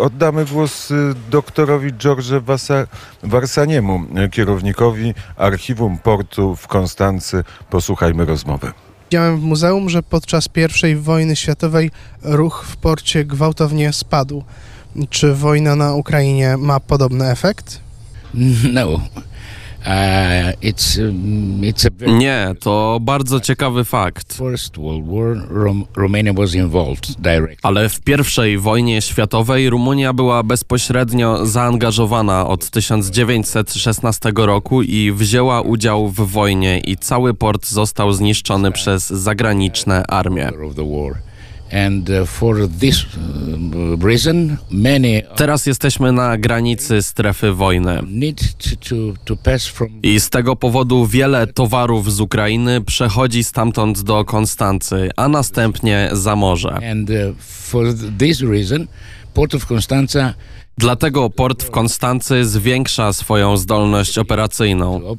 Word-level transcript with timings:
Oddamy 0.00 0.44
głos 0.44 0.90
y, 0.90 1.14
doktorowi 1.30 1.92
George 1.92 2.24
Warsaniemu, 3.22 4.04
y, 4.26 4.28
kierownikowi 4.28 5.14
Archiwum 5.36 5.98
Portu 5.98 6.56
w 6.56 6.66
Konstancy. 6.66 7.44
Posłuchajmy 7.70 8.24
rozmowy. 8.24 8.72
Widziałem 9.10 9.40
w 9.40 9.42
muzeum, 9.42 9.90
że 9.90 10.02
podczas 10.02 10.48
I 10.92 10.96
wojny 10.96 11.36
światowej 11.36 11.90
ruch 12.22 12.64
w 12.68 12.76
porcie 12.76 13.24
gwałtownie 13.24 13.92
spadł. 13.92 14.44
Czy 15.10 15.34
wojna 15.34 15.76
na 15.76 15.94
Ukrainie 15.94 16.56
ma 16.56 16.80
podobny 16.80 17.30
efekt? 17.30 17.80
No, 18.72 19.00
Nie, 22.12 22.54
to 22.60 22.98
bardzo 23.00 23.40
ciekawy 23.40 23.84
fakt. 23.84 24.36
Ale 27.62 27.88
w 27.88 28.00
I 28.52 28.58
wojnie 28.58 29.02
światowej 29.02 29.70
Rumunia 29.70 30.12
była 30.12 30.42
bezpośrednio 30.42 31.46
zaangażowana 31.46 32.46
od 32.46 32.70
1916 32.70 34.32
roku 34.36 34.82
i 34.82 35.12
wzięła 35.12 35.60
udział 35.60 36.08
w 36.08 36.30
wojnie 36.30 36.78
i 36.78 36.96
cały 36.96 37.34
port 37.34 37.66
został 37.66 38.12
zniszczony 38.12 38.72
przez 38.72 39.08
zagraniczne 39.08 40.06
armie. 40.06 40.50
Uh, 41.74 42.28
uh, 45.30 45.36
Teraz 45.36 45.66
jesteśmy 45.66 46.12
na 46.12 46.38
granicy 46.38 47.02
strefy 47.02 47.52
wojny. 47.52 48.00
I 50.02 50.20
z 50.20 50.30
tego 50.30 50.56
powodu 50.56 51.06
wiele 51.06 51.46
towarów 51.46 52.12
z 52.12 52.20
Ukrainy 52.20 52.80
przechodzi 52.80 53.44
stamtąd 53.44 54.02
do 54.02 54.24
Konstancy, 54.24 55.10
a 55.16 55.28
następnie 55.28 56.10
za 56.12 56.36
morze. 56.36 56.78
uh, 60.16 60.34
Dlatego 60.78 61.30
port 61.30 61.62
w 61.62 61.70
Konstancy 61.70 62.44
zwiększa 62.44 63.12
swoją 63.12 63.56
zdolność 63.56 64.18
operacyjną. 64.18 65.16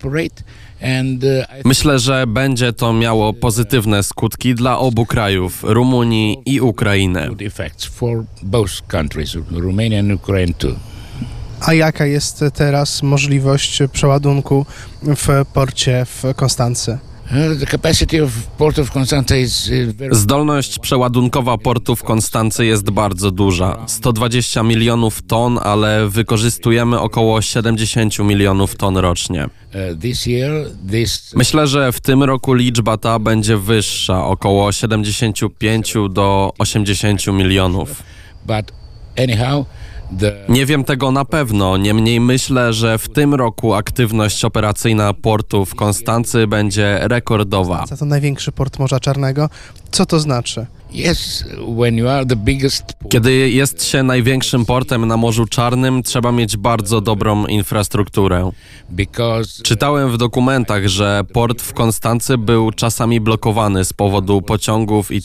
Uh, 1.23 1.65
Myślę, 1.65 1.99
że 1.99 2.27
będzie 2.27 2.73
to 2.73 2.93
miało 2.93 3.33
pozytywne 3.33 4.03
skutki 4.03 4.55
dla 4.55 4.79
obu 4.79 5.05
krajów, 5.05 5.63
Rumunii 5.63 6.37
i 6.45 6.61
Ukrainy. 6.61 7.29
A 11.61 11.73
jaka 11.73 12.05
jest 12.05 12.43
teraz 12.53 13.03
możliwość 13.03 13.79
przeładunku 13.91 14.65
w 15.03 15.45
porcie 15.53 16.05
w 16.05 16.23
Konstancy? 16.35 16.97
Uh, 17.31 17.37
Zdolność 20.11 20.79
przeładunkowa 20.79 21.57
portu 21.57 21.95
w 21.95 22.03
Konstancy 22.03 22.65
jest 22.65 22.89
bardzo 22.89 23.31
duża. 23.31 23.83
120 23.87 24.63
milionów 24.63 25.21
ton, 25.21 25.59
ale 25.63 26.09
wykorzystujemy 26.09 26.99
około 26.99 27.41
70 27.41 28.19
milionów 28.19 28.75
ton 28.75 28.97
rocznie. 28.97 29.45
uh, 29.45 29.49
Myślę, 31.35 31.67
że 31.67 31.91
w 31.91 31.99
tym 32.01 32.23
roku 32.23 32.53
liczba 32.53 32.97
ta 32.97 33.19
będzie 33.19 33.57
wyższa, 33.57 34.25
około 34.25 34.71
75 34.71 35.93
do 36.09 36.53
80 36.57 37.27
milionów. 37.27 38.03
but 38.45 38.71
anyhow, 39.17 39.65
Nie 40.50 40.66
wiem 40.66 40.84
tego 40.84 41.11
na 41.11 41.25
pewno, 41.25 41.78
niemniej 41.78 42.20
myślę, 42.20 42.73
że 42.73 42.98
w 42.98 43.09
tym 43.09 43.34
roku 43.34 43.73
aktywność 43.73 44.45
operacyjna 44.45 45.14
portu 45.14 45.66
w 45.66 45.75
Konstancy 45.75 46.48
będzie 46.48 47.00
rekordowa. 47.02 47.86
To 48.00 48.06
największy 48.06 48.52
port 48.52 48.80
Morza 48.80 49.00
Czarnego. 49.00 49.50
Co 49.92 50.06
to 50.06 50.20
znaczy? 50.20 50.66
Kiedy 53.09 53.50
jest 53.50 53.83
się 53.83 54.03
największym 54.03 54.66
portem 54.66 55.08
na 55.08 55.17
Morzu 55.17 55.45
Czarnym, 55.45 56.03
trzeba 56.03 56.31
mieć 56.31 56.58
bardzo 56.58 57.02
dobrą 57.02 57.45
infrastrukturę. 57.45 58.52
because 58.89 59.64
Czytałem 59.64 60.11
w 60.11 60.17
dokumentach, 60.17 60.88
że 60.88 61.22
port 61.33 61.61
w 61.61 61.73
Konstancy 61.73 62.38
był 62.38 62.71
czasami 62.71 63.21
blokowany 63.21 63.86
z 63.86 63.94
powodu 63.94 64.42
pociągów 64.42 65.11
i 65.11 65.21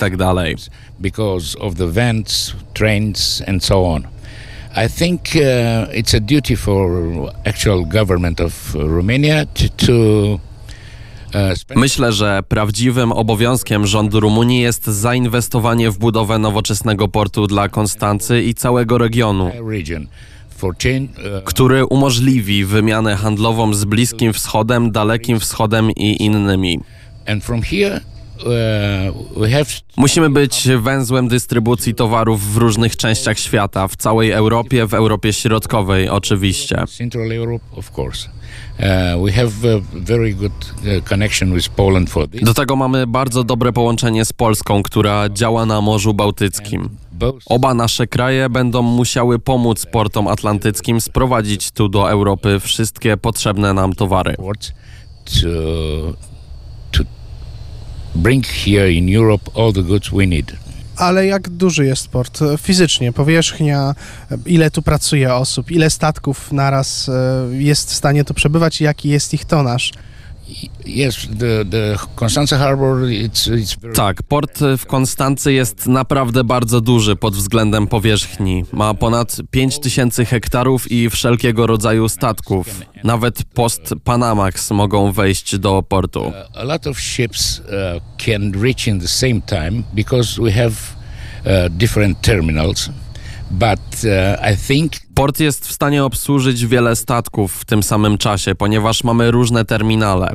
I 4.77 4.89
think 4.89 5.21
uh, 5.35 5.99
it's 5.99 6.15
a 6.15 6.21
duty 6.21 6.57
for 6.57 7.33
actual 7.45 7.85
government 7.85 8.41
of 8.41 8.75
Romania 8.75 9.47
to, 9.47 9.69
to 9.87 9.93
uh, 11.35 11.77
Myślę, 11.77 12.13
że 12.13 12.43
prawdziwym 12.49 13.13
obowiązkiem 13.13 13.87
rządu 13.87 14.21
Rumunii 14.21 14.61
jest 14.61 14.87
zainwestowanie 14.87 15.91
w 15.91 15.99
budowę 15.99 16.39
nowoczesnego 16.39 17.09
portu 17.09 17.47
dla 17.47 17.69
Konstancy 17.69 18.43
i 18.43 18.55
całego 18.55 18.99
regionu. 18.99 19.51
Uh, 20.63 21.45
który 21.45 21.87
umożliwi 21.87 22.65
wymianę 22.65 23.17
handlową 23.17 23.75
z 23.75 23.85
Bliskim 23.85 24.33
Wschodem, 24.33 24.93
Dalekim 24.93 25.41
Wschodem 25.41 25.91
i 25.91 26.23
innymi. 26.23 26.81
Have 29.51 29.65
Musimy 29.97 30.31
być 30.31 30.69
węzłem 30.79 31.29
dystrybucji 31.29 31.95
towarów 31.95 32.53
w 32.53 32.57
różnych 32.57 32.97
częściach 32.97 33.39
świata, 33.39 33.89
w 33.89 33.97
całej 33.97 34.31
Europie, 34.31 34.87
w 34.87 34.95
Europie 34.95 35.33
Środkowej 35.33 36.09
oczywiście. 36.09 36.85
For 42.07 42.29
this. 42.29 42.43
Do 42.43 42.55
tego 42.55 42.77
mamy 42.77 43.07
bardzo 43.07 43.45
dobre 43.45 43.73
połączenie 43.73 44.25
z 44.25 44.33
Polską, 44.33 44.83
która 44.83 45.29
działa 45.29 45.67
na 45.67 45.81
Morzu 45.81 46.15
Bałtyckim. 46.15 46.89
Oba 47.47 47.75
nasze 47.75 48.07
kraje 48.07 48.49
będą 48.49 48.83
musiały 48.83 49.39
pomóc 49.39 49.87
portom 49.87 50.29
atlantyckim 50.29 51.01
sprowadzić 51.01 51.71
tu 51.71 51.89
do 51.89 52.11
Europy 52.11 52.61
wszystkie 52.61 53.17
potrzebne 53.17 53.75
nam 53.75 53.93
towary. 53.93 54.37
Bring 58.15 58.47
here 58.47 58.93
in 58.93 59.17
Europe 59.17 59.51
all 59.55 59.73
the 59.73 59.83
goods 59.83 60.11
we 60.11 60.27
need. 60.27 60.53
Ale 60.97 61.27
jak 61.27 61.49
duży 61.49 61.87
jest 61.87 62.09
port 62.09 62.41
fizycznie, 62.63 63.13
powierzchnia, 63.13 63.95
ile 64.47 64.71
tu 64.71 64.83
pracuje 64.83 65.35
osób, 65.35 65.71
ile 65.71 65.91
statków 65.91 66.53
naraz 66.53 67.09
e, 67.09 67.49
jest 67.51 67.91
w 67.91 67.95
stanie 67.95 68.25
tu 68.25 68.35
przebywać 68.35 68.81
i 68.81 68.85
jaki 68.85 69.09
jest 69.09 69.35
ich 69.35 69.45
tonaż? 69.45 69.93
Yes, 70.87 71.29
the 71.39 71.65
the 71.71 71.97
Constanza 72.17 72.59
Harbor 72.59 73.09
it's 73.09 73.47
it's 73.49 73.81
very 73.81 73.95
Tak, 73.95 74.23
port 74.23 74.59
w 74.79 74.87
Konstancy 74.87 75.53
jest 75.53 75.87
naprawdę 75.87 76.45
bardzo 76.45 76.81
duży 76.81 77.17
pod 77.17 77.35
względem 77.37 77.87
powierzchni. 77.87 78.65
Ma 78.73 78.95
ponad 78.95 79.37
5000 79.51 80.25
hektarów 80.25 80.91
i 80.93 81.11
wszelkiego 81.11 81.67
rodzaju 81.67 82.09
statków. 82.09 82.67
Nawet 83.05 83.45
post 83.45 83.95
Panamax 84.05 84.71
mogą 84.71 85.13
wejść 85.13 85.59
do 85.59 85.83
portu. 85.83 86.33
a 86.55 86.65
lot 86.65 86.87
of 86.87 87.01
ships 87.01 87.59
uh, 87.59 87.65
can 88.27 88.53
reach 88.63 88.87
in 88.89 89.01
the 89.01 89.09
same 89.09 89.41
time 89.41 89.83
because 89.95 90.43
we 90.43 90.53
have 90.53 90.71
uh, 90.73 91.69
different 91.71 92.21
terminals. 92.23 92.91
But 93.51 94.05
uh, 94.05 94.53
I 94.53 94.57
think 94.67 94.93
Port 95.15 95.41
jest 95.41 95.69
w 95.69 95.73
stanie 95.73 96.05
obsłużyć 96.05 96.67
wiele 96.67 96.97
statków 96.97 97.55
w 97.55 97.65
tym 97.65 97.83
samym 97.83 98.19
czasie, 98.19 98.55
ponieważ 98.55 99.05
mamy 99.05 99.31
różne 99.31 99.65
terminale. 99.65 100.35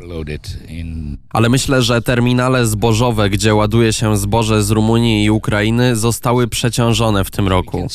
Ale 1.29 1.49
myślę, 1.49 1.81
że 1.81 2.01
terminale 2.01 2.67
zbożowe, 2.67 3.29
gdzie 3.29 3.55
ładuje 3.55 3.93
się 3.93 4.17
zboże 4.17 4.63
z 4.63 4.71
Rumunii 4.71 5.23
i 5.23 5.31
Ukrainy, 5.31 5.95
zostały 5.95 6.47
przeciążone 6.47 7.23
w 7.23 7.31
tym 7.31 7.47
roku. 7.47 7.87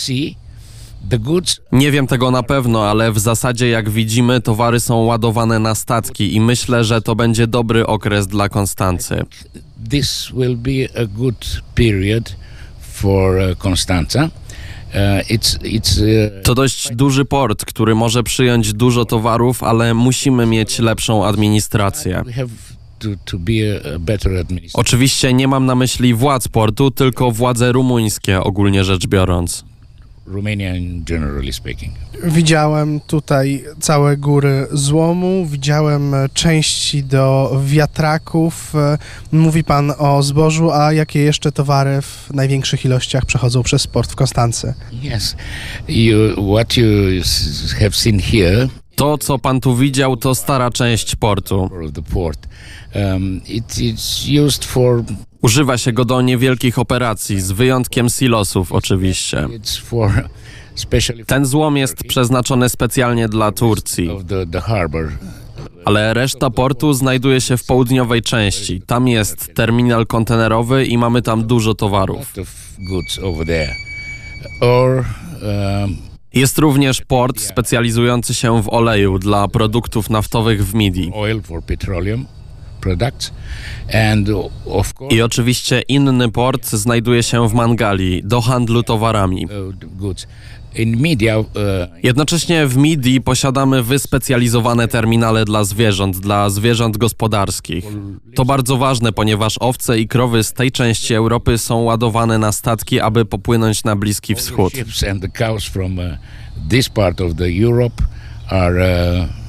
Nie 1.73 1.91
wiem 1.91 2.07
tego 2.07 2.31
na 2.31 2.43
pewno, 2.43 2.89
ale 2.89 3.13
w 3.13 3.19
zasadzie 3.19 3.69
jak 3.69 3.91
widzimy, 3.91 4.41
towary 4.41 4.81
są 4.81 4.97
ładowane 4.97 5.59
na 5.59 5.75
statki 5.75 6.35
i 6.35 6.41
myślę, 6.41 6.85
że 6.85 7.03
to 7.03 7.15
będzie 7.15 7.47
dobry 7.47 7.87
okres 7.87 8.27
dla 8.27 8.49
Konstancy. 8.49 9.25
this 9.91 10.31
will 10.33 10.57
be 10.57 10.89
a 11.03 11.07
good 11.07 11.63
period 11.75 12.37
for 12.81 13.37
uh, 13.37 13.57
Constanza. 13.57 14.31
To 16.43 16.55
dość 16.55 16.95
duży 16.95 17.25
port, 17.25 17.65
który 17.65 17.95
może 17.95 18.23
przyjąć 18.23 18.73
dużo 18.73 19.05
towarów, 19.05 19.63
ale 19.63 19.95
musimy 19.95 20.47
mieć 20.47 20.79
lepszą 20.79 21.27
administrację. 21.27 22.23
Oczywiście 24.75 25.33
nie 25.33 25.49
mam 25.49 25.67
na 25.67 25.75
myśli 25.75 26.15
władz 26.15 26.49
portu, 26.49 26.91
tylko 26.91 27.31
władze 27.31 27.73
rumuńskie 27.73 28.41
ogólnie 28.41 28.85
rzecz 28.85 29.07
biorąc. 29.07 29.70
Romanian 30.31 31.05
generally 31.05 31.53
speaking. 31.53 31.93
Widziałem 32.25 33.01
tutaj 33.01 33.65
całe 33.81 34.17
góry 34.17 34.67
złomu, 34.73 35.47
widziałem 35.47 36.15
części 36.35 37.05
do 37.05 37.57
wiatraków. 37.65 38.73
Mówi 39.33 39.65
pan 39.65 39.93
o 39.99 40.23
zbożu, 40.23 40.71
a 40.73 40.93
jakie 40.93 41.21
jeszcze 41.21 41.53
towary 41.53 42.03
w 42.03 42.31
największych 42.35 42.85
ilościach 42.85 43.25
przechodzą 43.25 43.63
przez 43.63 43.87
port 43.87 44.13
w 44.13 44.17
Konstancy? 44.17 44.75
Yes, 45.17 45.37
you 45.89 46.17
what 46.55 46.77
you 46.77 46.87
have 47.81 47.93
seen 47.93 48.21
here 48.21 48.69
To, 49.01 49.19
co 49.19 49.39
pan 49.39 49.61
tu 49.61 49.77
widział, 49.77 50.17
to 50.17 50.35
stara 50.35 50.71
część 50.71 51.17
portu. 51.17 51.71
Używa 55.43 55.79
się 55.79 55.93
go 55.93 56.05
do 56.05 56.23
niewielkich 56.23 56.79
operacji, 56.79 57.41
z 57.41 57.53
wyjątkiem 57.53 58.09
silosów 58.09 58.73
oczywiście. 58.73 59.49
Ten 61.27 61.47
złom 61.47 61.77
jest 61.77 61.97
przeznaczony 62.09 62.69
specjalnie 62.69 63.29
dla 63.29 63.53
Turcji, 63.53 64.11
ale 65.85 66.15
reszta 66.15 66.51
portu 66.51 66.93
znajduje 66.93 67.41
się 67.41 67.57
w 67.57 67.65
południowej 67.67 68.23
części. 68.23 68.83
Tam 68.87 69.09
jest 69.09 69.55
terminal 69.55 70.07
kontenerowy 70.07 70.87
i 70.87 70.99
mamy 70.99 71.23
tam 71.23 71.47
dużo 71.47 71.75
towarów. 71.75 72.35
um, 74.63 75.97
Jest 76.35 76.59
również 76.59 77.01
port 77.01 77.41
specjalizujący 77.41 78.35
się 78.35 78.63
w 78.63 78.69
oleju 78.69 79.19
dla 79.19 79.49
produktów 79.49 80.11
naftowych 80.11 80.67
w 80.67 80.75
Midi. 80.75 81.11
I 85.11 85.23
oczywiście 85.23 85.81
inny 85.81 86.31
port 86.31 86.71
znajduje 86.71 87.23
się 87.23 87.49
w 87.49 87.55
Mangali 87.55 88.23
do 88.25 88.41
handlu 88.41 88.83
towarami. 88.83 89.47
uh, 89.47 89.75
uh, 91.39 91.47
Jednocześnie 92.03 92.67
w 92.67 92.77
Midi 92.77 93.21
posiadamy 93.21 93.83
wyspecjalizowane 93.83 94.89
terminale 94.89 95.45
dla 95.45 95.65
zwierząt, 95.65 96.19
dla 96.19 96.51
zwierząt 96.51 96.97
gospodarskich. 96.97 97.85
To 98.35 98.45
bardzo 98.45 98.77
ważne, 98.77 99.13
ponieważ 99.13 99.57
owce 99.61 99.99
i 99.99 100.09
krowy 100.09 100.45
z 100.45 100.53
tej 100.53 100.73
części 100.73 101.15
Europy 101.15 101.59
są 101.59 101.83
ładowane 101.83 102.39
na 102.39 102.53
statki, 102.53 103.01
aby 103.01 103.25
popłynąć 103.25 103.85
na 103.85 103.97
Bliski 103.97 104.35
Wschód. 104.35 104.73
are 108.51 109.40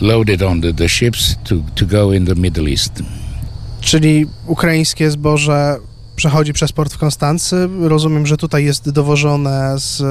loaded 0.00 0.42
on 0.42 0.60
the, 0.60 0.74
the 0.74 0.88
ships 0.88 1.36
to, 1.44 1.56
to 1.74 1.86
go 1.86 2.12
in 2.12 2.26
the 2.26 2.34
Middle 2.34 2.70
East. 2.70 2.92
Czyli 3.80 4.26
ukraińskie 4.46 5.10
zboże 5.10 5.76
przechodzi 6.16 6.52
przez 6.52 6.72
port 6.72 6.92
w 6.92 6.98
Konstancy. 6.98 7.68
Rozumiem, 7.80 8.26
że 8.26 8.36
tutaj 8.36 8.64
jest 8.64 8.90
dowożone 8.90 9.74
z 9.78 10.02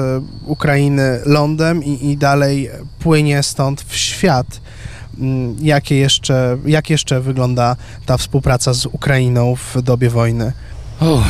Ukrainy 0.46 1.20
lądem 1.26 1.84
i, 1.84 2.10
i 2.10 2.16
dalej 2.16 2.70
płynie 2.98 3.42
stąd 3.42 3.82
w 3.82 3.96
świat. 3.96 4.60
Mm, 5.18 5.56
Jakie 5.62 5.96
jeszcze, 5.96 6.58
jak 6.66 6.90
jeszcze 6.90 7.20
wygląda 7.20 7.76
ta 8.06 8.16
współpraca 8.16 8.72
z 8.72 8.86
Ukrainą 8.86 9.56
w 9.56 9.82
dobie 9.82 10.10
wojny? 10.10 10.52
Oh, 11.00 11.24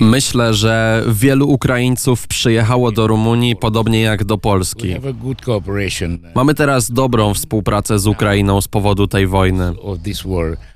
Myślę, 0.00 0.54
że 0.54 1.04
wielu 1.08 1.48
Ukraińców 1.48 2.26
przyjechało 2.26 2.92
do 2.92 3.06
Rumunii 3.06 3.56
podobnie 3.56 4.00
jak 4.00 4.24
do 4.24 4.38
Polski. 4.38 4.88
uh, 4.88 6.34
Mamy 6.34 6.54
teraz 6.54 6.90
dobrą 6.90 7.34
współpracę 7.34 7.98
z 7.98 8.06
Ukrainą 8.06 8.60
z 8.60 8.68
powodu 8.68 9.06
tej 9.06 9.26
wojny. 9.26 9.72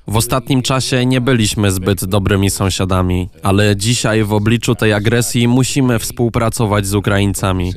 W 0.06 0.16
ostatnim 0.16 0.62
czasie 0.62 1.06
nie 1.06 1.20
byliśmy 1.20 1.70
zbyt 1.70 2.04
dobrymi 2.04 2.50
sąsiadami, 2.50 3.28
ale 3.42 3.76
dzisiaj 3.76 4.24
w 4.24 4.32
obliczu 4.32 4.74
tej 4.74 4.92
agresji 4.92 5.48
musimy 5.48 5.98
współpracować 5.98 6.86
z 6.86 6.94
Ukraińcami. 6.94 7.72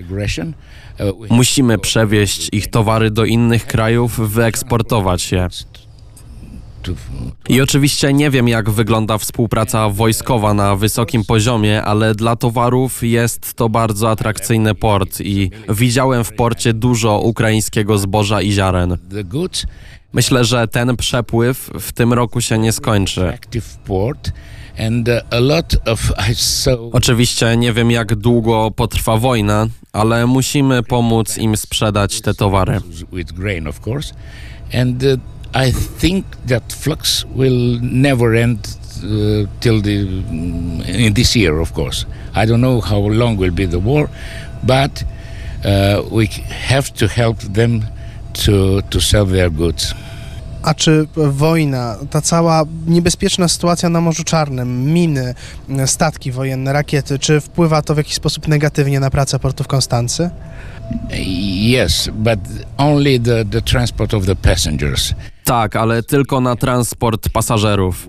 Uh, 1.00 1.30
Musimy 1.30 1.78
przewieźć 1.78 2.50
ich 2.52 2.68
towary 2.68 3.12
do 3.12 3.26
innych 3.26 3.66
krajów, 3.66 4.20
wyeksportować 4.34 5.32
je. 5.32 5.48
I 7.50 7.62
oczywiście 7.62 8.14
nie 8.14 8.30
wiem, 8.30 8.48
jak 8.48 8.70
wygląda 8.70 9.18
współpraca 9.18 9.90
wojskowa 9.90 10.54
na 10.54 10.76
wysokim 10.76 11.26
poziomie, 11.26 11.84
ale 11.84 12.16
dla 12.16 12.36
towarów 12.36 13.04
jest 13.04 13.54
to 13.54 13.70
bardzo 13.70 14.12
atrakcyjny 14.12 14.76
port 14.76 15.22
i 15.22 15.52
widziałem 15.70 16.24
w 16.24 16.34
porcie 16.34 16.74
dużo 16.74 17.20
ukraińskiego 17.20 17.98
zboża 17.98 18.42
i 18.42 18.52
ziaren. 18.52 18.98
Myślę, 20.14 20.46
że 20.46 20.68
ten 20.68 20.98
przepływ 20.98 21.70
w 21.80 21.92
tym 21.92 22.14
roku 22.14 22.42
się 22.42 22.58
nie 22.58 22.72
skończy. 22.72 23.22
uh, 25.88 26.92
Oczywiście 26.92 27.58
nie 27.58 27.74
wiem, 27.74 27.92
jak 27.92 28.16
długo 28.16 28.72
potrwa 28.72 29.18
wojna, 29.18 29.68
ale 29.94 30.26
musimy 30.28 30.84
pomóc 30.84 31.38
im 31.38 31.58
sprzedać 31.58 32.22
te 32.22 32.34
towary. 32.34 32.82
I 35.58 35.72
think 35.72 36.26
that 36.46 36.72
flux 36.72 37.26
will 37.26 37.80
never 37.82 38.36
end 38.36 38.60
uh, 38.68 39.48
till 39.60 39.82
the 39.82 40.06
mm, 40.06 40.88
in 40.88 41.14
this 41.14 41.36
year, 41.36 41.60
of 41.60 41.74
course. 41.74 42.06
I 42.36 42.46
don't 42.46 42.62
know 42.62 42.80
how 42.80 43.00
long 43.00 43.38
will 43.38 43.52
be 43.52 43.66
the 43.66 43.80
war, 43.80 44.08
but 44.64 45.04
uh, 45.66 46.04
we 46.12 46.28
have 46.70 46.94
to 46.94 47.08
help 47.08 47.40
them 47.40 47.82
to 48.46 48.82
to 48.90 49.02
sell 49.02 49.26
their 49.26 49.50
goods. 49.50 49.94
A 50.64 50.74
czy 50.74 51.08
wojna, 51.16 51.98
ta 52.10 52.22
cała 52.22 52.64
niebezpieczna 52.88 53.48
sytuacja 53.48 53.90
na 53.90 54.02
Morzu 54.02 54.24
Czarnym, 54.24 54.94
miny, 54.94 55.34
statki 55.86 56.32
wojenne, 56.32 56.74
rakiety, 56.74 57.20
czy 57.20 57.42
wpływa 57.42 57.82
to 57.82 57.94
w 57.94 57.98
jakiś 57.98 58.14
sposób 58.14 58.48
negatywnie 58.48 59.00
na 59.00 59.10
pracę 59.10 59.40
portu 59.40 59.64
w 59.64 59.68
Konstancy? 59.68 60.30
Yes, 61.72 62.10
but 62.14 62.40
only 62.78 63.20
the, 63.20 63.46
the 63.46 63.62
transport 63.62 64.14
of 64.14 64.26
the 64.26 64.36
passengers 64.36 65.14
Tak, 65.48 65.76
ale 65.76 66.04
tylko 66.04 66.42
na 66.42 66.56
transport 66.56 67.30
pasażerów. 67.30 68.08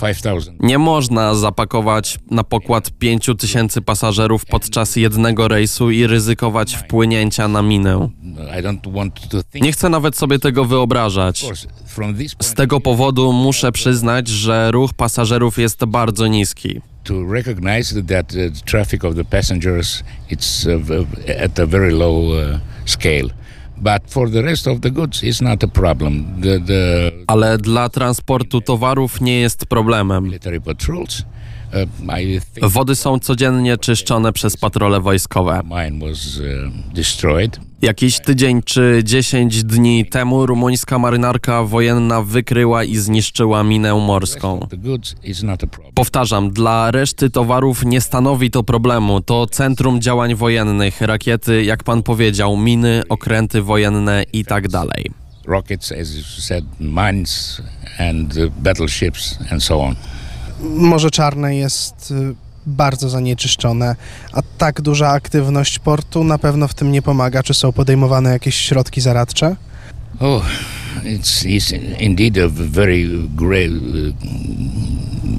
5,000. 0.00 0.52
Nie 0.60 0.78
można 0.78 1.34
zapakować 1.34 2.18
na 2.30 2.44
pokład 2.44 2.90
5 2.98 3.30
tysięcy 3.38 3.82
pasażerów 3.82 4.46
podczas 4.46 4.96
jednego 4.96 5.48
rejsu 5.48 5.90
i 5.90 6.06
ryzykować 6.06 6.74
wpłynięcia 6.74 7.48
na 7.48 7.62
minę. 7.62 8.08
Nie 9.54 9.72
chcę 9.72 9.88
nawet 9.88 10.16
sobie 10.16 10.38
tego 10.38 10.64
wyobrażać. 10.64 11.46
Z 12.42 12.54
tego 12.54 12.80
powodu 12.80 13.32
muszę 13.32 13.72
przyznać, 13.72 14.28
że 14.28 14.70
ruch 14.70 14.94
pasażerów 14.94 15.58
jest 15.58 15.84
bardzo 15.84 16.26
niski. 16.26 16.80
to 21.54 23.43
Ale 27.26 27.58
dla 27.58 27.88
transportu 27.88 28.60
towarów 28.60 29.20
nie 29.20 29.40
jest 29.40 29.66
problemem. 29.66 30.30
Wody 32.62 32.96
są 32.96 33.18
codziennie 33.18 33.78
czyszczone 33.78 34.32
przez 34.32 34.56
patrole 34.56 35.00
wojskowe. 35.00 35.60
uh. 35.62 37.58
Jakiś 37.82 38.20
tydzień 38.20 38.62
czy 38.62 39.00
10 39.04 39.64
dni 39.64 40.06
temu 40.06 40.46
rumuńska 40.46 40.98
marynarka 40.98 41.62
wojenna 41.62 42.22
wykryła 42.22 42.84
i 42.84 42.96
zniszczyła 42.96 43.64
minę 43.64 43.94
morską. 43.94 44.66
Powtarzam, 45.94 46.50
dla 46.50 46.90
reszty 46.90 47.30
towarów 47.30 47.84
nie 47.84 48.00
stanowi 48.00 48.50
to 48.50 48.62
problemu. 48.62 49.20
To 49.20 49.46
centrum 49.46 50.00
działań 50.00 50.34
wojennych, 50.34 51.00
rakiety, 51.00 51.64
jak 51.64 51.82
pan 51.84 52.02
powiedział, 52.02 52.56
miny, 52.56 53.02
okręty 53.08 53.62
wojenne 53.62 54.24
i 54.32 54.44
tak 54.44 54.68
dalej. 54.68 55.10
Rockets, 55.46 55.92
as 55.92 56.16
you 56.16 56.22
said, 56.22 56.64
mines 56.80 57.62
and 57.98 58.36
uh, 58.36 58.52
battleships 58.62 59.38
and 59.50 59.62
so 59.62 59.80
on. 59.80 59.94
Morze 60.64 61.10
Czarne 61.10 61.56
jest 61.56 62.10
y, 62.10 62.34
bardzo 62.66 63.08
zanieczyszczone, 63.08 63.96
a 64.32 64.42
tak 64.58 64.80
duża 64.80 65.08
aktywność 65.08 65.78
portu 65.78 66.24
na 66.24 66.38
pewno 66.38 66.68
w 66.68 66.74
tym 66.74 66.92
nie 66.92 67.02
pomaga. 67.02 67.42
Czy 67.42 67.54
są 67.54 67.72
podejmowane 67.72 68.30
jakieś 68.30 68.54
środki 68.54 69.00
zaradcze? 69.00 69.56
Oh, 70.20 70.46
it's, 71.04 71.44
it's 71.46 72.00
indeed 72.00 72.38
a 72.38 72.48
very 72.48 73.08
grave, 73.36 73.72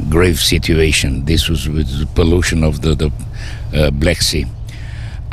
grave 0.09 0.43
situation. 0.43 1.25
This 1.25 1.49
was 1.49 1.67
with 1.67 1.87
the 1.99 2.05
pollution 2.15 2.63
of 2.63 2.79
the, 2.79 2.95
the 2.95 3.05
uh, 3.05 3.91
Black 3.91 4.23
Sea. 4.23 4.45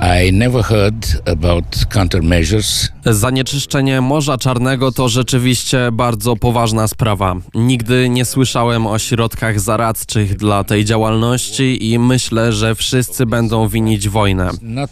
I 0.03 0.33
never 0.33 0.65
heard 0.65 1.29
about 1.29 1.65
countermeasures. 1.95 2.89
Zanieczyszczenie 3.05 4.01
Morza 4.01 4.39
Czarnego 4.39 4.93
to 4.93 5.09
rzeczywiście 5.09 5.93
bardzo 5.93 6.37
poważna 6.37 6.89
sprawa. 6.89 7.35
Nigdy 7.55 8.09
nie 8.09 8.25
słyszałem 8.25 8.87
o 8.87 8.99
środkach 8.99 9.61
zaradczych 9.61 10.37
dla 10.37 10.65
tej 10.65 10.85
działalności 10.85 11.91
i 11.93 11.99
myślę, 11.99 12.53
że 12.53 12.75
wszyscy 12.75 13.27
będą 13.27 13.69
winić 13.69 14.09
wojnę. 14.09 14.51
Not 14.63 14.91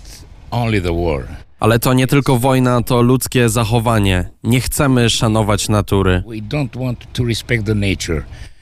only 0.50 0.82
the 0.82 1.04
war. 1.04 1.49
Ale 1.60 1.78
to 1.78 1.94
nie 1.94 2.06
tylko 2.06 2.38
wojna, 2.38 2.82
to 2.82 3.02
ludzkie 3.02 3.48
zachowanie. 3.48 4.30
Nie 4.44 4.60
chcemy 4.60 5.10
szanować 5.10 5.68
natury. 5.68 6.22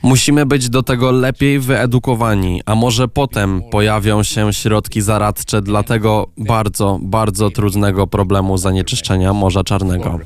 Musimy 0.02 0.46
być 0.46 0.68
do 0.68 0.82
tego 0.82 1.12
lepiej 1.12 1.58
wyedukowani, 1.58 2.62
a 2.66 2.74
może 2.74 3.08
potem 3.08 3.62
pojawią 3.70 4.22
się 4.22 4.52
środki 4.52 5.00
zaradcze 5.00 5.62
dla 5.62 5.82
tego 5.82 6.26
bardzo, 6.38 6.98
bardzo 7.02 7.50
trudnego 7.50 8.06
problemu 8.06 8.58
zanieczyszczenia 8.58 9.32
Morza 9.32 9.64
Czarnego. 9.64 10.18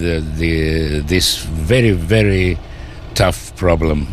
The, 0.00 0.22
the, 0.38 1.04
this 1.08 1.46
very, 1.66 1.94
very 1.94 2.56
tough 3.14 3.52
problem, 3.56 4.06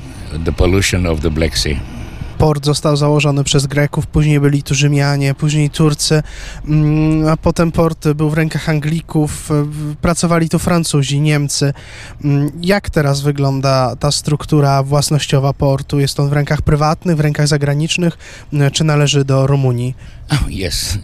the 0.45 0.51
pollution 0.51 1.05
of 1.05 1.19
the 1.19 1.31
Black 1.31 1.57
Sea. 1.57 2.02
Port 2.43 2.65
został 2.65 2.97
założony 2.97 3.43
przez 3.43 3.67
Greków, 3.67 4.07
później 4.07 4.39
byli 4.39 4.63
tu 4.63 4.75
Rzymianie, 4.75 5.33
później 5.33 5.69
Turcy, 5.69 6.23
mm, 6.67 7.27
a 7.27 7.37
potem 7.37 7.71
port 7.71 8.07
był 8.07 8.29
w 8.29 8.33
rękach 8.33 8.69
Anglików, 8.69 9.51
e, 9.51 9.65
pracowali 10.01 10.49
tu 10.49 10.59
Francuzi, 10.59 11.21
Niemcy. 11.21 11.73
Mm, 12.23 12.51
Jak 12.61 12.89
teraz 12.89 13.21
wygląda 13.21 13.95
ta 13.95 14.11
struktura 14.11 14.83
własnościowa 14.83 15.53
portu? 15.53 15.99
Jest 15.99 16.19
on 16.19 16.29
w 16.29 16.33
rękach 16.33 16.61
prywatnych, 16.61 17.17
w 17.17 17.19
rękach 17.19 17.47
zagranicznych, 17.47 18.17
m, 18.53 18.71
czy 18.71 18.83
należy 18.83 19.25
do 19.25 19.47
Rumunii? 19.47 19.95
Oh, 20.31 20.45
yes, 20.67 20.97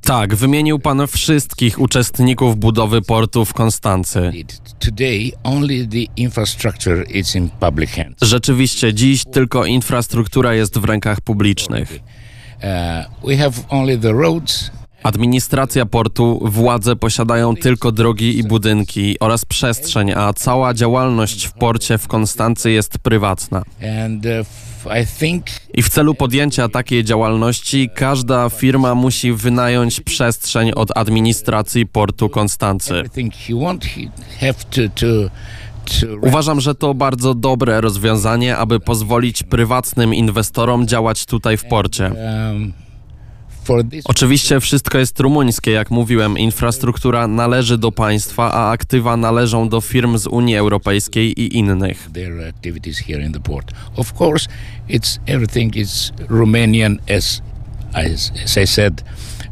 Tak, 0.00 0.34
wymienił 0.34 0.78
pan 0.78 1.06
wszystkich 1.06 1.80
uczestników 1.80 2.56
budowy 2.56 3.02
portu 3.02 3.44
w 3.44 3.52
Konstancy. 3.52 4.32
Rzeczywiście, 8.22 8.94
dziś 8.94 9.24
tylko 9.24 9.64
infrastruktura 9.64 10.54
jest 10.54 10.78
w 10.78 10.84
rękach 10.84 11.20
publicznych. 11.20 11.98
Uh, 12.62 12.68
Administracja 15.02 15.86
portu, 15.86 16.40
władze 16.44 16.96
posiadają 16.96 17.56
tylko 17.56 17.92
drogi 17.92 18.38
i 18.38 18.44
budynki 18.44 19.16
oraz 19.20 19.44
przestrzeń, 19.44 20.12
a 20.12 20.32
cała 20.32 20.74
działalność 20.74 21.46
w 21.46 21.52
porcie 21.52 21.98
w 21.98 22.08
Konstancy 22.08 22.70
jest 22.70 22.98
prywatna. 22.98 23.62
and 23.82 24.26
uh, 24.26 24.46
I 25.74 25.82
w 25.82 25.88
celu 25.88 26.14
podjęcia 26.14 26.68
takiej 26.68 27.04
działalności 27.04 27.90
każda 27.94 28.48
firma 28.50 28.94
musi 28.94 29.32
wynająć 29.32 30.00
przestrzeń 30.00 30.70
od 30.72 30.96
administracji 30.96 31.86
portu 31.86 32.28
Konstancy. 32.28 33.02
Uważam, 36.20 36.60
że 36.60 36.74
to 36.74 36.94
bardzo 36.94 37.34
dobre 37.34 37.80
rozwiązanie, 37.80 38.56
aby 38.56 38.80
pozwolić 38.80 39.42
prywatnym 39.42 40.14
inwestorom 40.14 40.86
działać 40.86 41.26
tutaj 41.26 41.56
w 41.56 41.64
porcie. 41.64 42.12
Oczywiście 44.04 44.60
wszystko 44.60 44.98
jest 44.98 45.20
rumuńskie, 45.20 45.70
jak 45.70 45.90
mówiłem, 45.90 46.38
infrastruktura 46.38 47.26
należy 47.28 47.78
do 47.78 47.92
państwa, 47.92 48.52
a 48.52 48.70
aktywa 48.70 49.16
należą 49.16 49.68
do 49.68 49.80
firm 49.80 50.18
z 50.18 50.26
Unii 50.26 50.56
Europejskiej 50.56 51.40
i 51.40 51.56
innych. 51.58 52.08
their 52.12 52.48
activities 52.48 52.98
here 52.98 53.24
in 53.26 53.32
the 53.32 53.40
port. 53.40 53.72
Of 53.96 54.20
course, 54.20 54.48
it's 54.88 55.18
everything 55.26 55.76
is 55.76 56.12
Romanian 56.28 56.96
as 57.16 57.42
as, 57.94 58.32
as 58.44 58.56
I 58.58 58.66
said, 58.66 59.02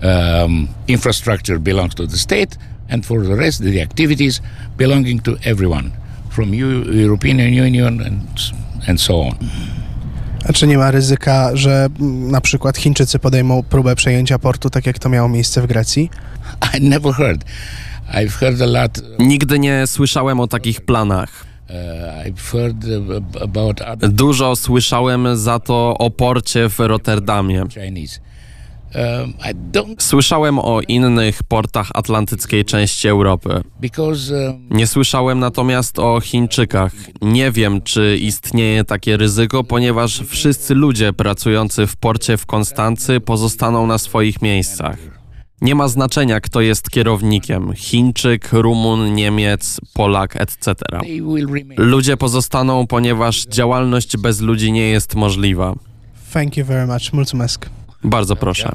um, 0.02 0.68
infrastructure 0.88 1.58
belongs 1.58 1.94
to 1.94 2.06
the 2.06 2.16
state, 2.16 2.58
and 2.88 3.06
for 3.06 3.22
the 3.26 3.34
rest, 3.36 3.62
the 3.62 3.82
activities 3.82 4.42
belonging 4.78 5.22
to 5.22 5.36
everyone, 5.44 5.90
from 6.30 6.54
Eu- 6.54 6.92
European 7.02 7.38
Union 7.38 8.00
and 8.00 8.20
and 8.88 8.98
so 9.00 9.14
on. 9.20 9.34
A 10.48 10.52
czy 10.52 10.66
nie 10.66 10.78
ma 10.78 10.90
ryzyka, 10.90 11.50
że 11.56 11.88
na 12.30 12.40
przykład 12.40 12.78
Chińczycy 12.78 13.18
podejmą 13.18 13.62
próbę 13.62 13.96
przejęcia 13.96 14.38
portu, 14.38 14.70
tak 14.70 14.86
jak 14.86 14.98
to 14.98 15.08
miało 15.08 15.28
miejsce 15.28 15.62
w 15.62 15.66
Grecji? 15.66 16.10
I 16.78 16.88
never 16.88 17.12
heard. 17.14 17.44
I've 18.14 18.30
heard 18.30 18.62
a 18.62 18.66
lot. 18.66 19.02
Nigdy 19.18 19.58
nie 19.58 19.86
słyszałem 19.86 20.40
o 20.40 20.46
takich 20.46 20.80
planach. 20.80 21.44
Uh, 21.68 22.26
I've 22.26 22.52
heard 22.52 22.84
uh, 22.84 23.42
about 23.42 23.80
other 23.80 24.10
Dużo 24.10 24.56
słyszałem 24.56 25.36
za 25.36 25.58
to 25.58 25.98
o 25.98 26.10
porcie 26.10 26.68
w 26.68 26.78
Rotterdamie. 26.78 27.64
Chinese. 27.74 28.20
Um, 28.94 29.34
Słyszałem 29.98 30.58
o 30.58 30.80
innych 30.88 31.42
portach 31.42 31.88
atlantyckiej 31.94 32.64
części 32.64 33.08
Europy. 33.08 33.48
um, 33.98 34.68
Nie 34.70 34.86
słyszałem 34.86 35.38
natomiast 35.38 35.98
o 35.98 36.20
Chińczykach. 36.20 36.92
Nie 37.22 37.50
wiem, 37.50 37.82
czy 37.82 38.18
istnieje 38.20 38.84
takie 38.84 39.16
ryzyko, 39.16 39.64
ponieważ 39.64 40.20
wszyscy 40.28 40.74
ludzie 40.74 41.12
pracujący 41.12 41.86
w 41.86 41.96
porcie 41.96 42.36
w 42.36 42.46
Konstancy 42.46 43.20
pozostaną 43.20 43.86
na 43.86 43.98
swoich 43.98 44.42
miejscach. 44.42 44.98
Nie 45.60 45.74
ma 45.74 45.88
znaczenia, 45.88 46.40
kto 46.40 46.60
jest 46.60 46.90
kierownikiem 46.90 47.72
Chińczyk, 47.74 48.48
Rumun, 48.52 49.14
Niemiec, 49.14 49.80
Polak, 49.94 50.36
etc. 50.36 50.74
Ludzie 51.76 52.16
pozostaną, 52.16 52.86
ponieważ 52.86 53.44
działalność 53.44 54.16
bez 54.16 54.40
ludzi 54.40 54.72
nie 54.72 54.88
jest 54.88 55.14
możliwa. 55.14 55.74
Thank 56.32 56.56
you 56.56 56.64
very 56.64 56.86
much. 56.86 57.12
Mulțumesc. 57.12 57.79
Bardzo 58.04 58.36
proszę. 58.36 58.72